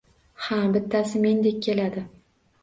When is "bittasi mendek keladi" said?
0.77-2.05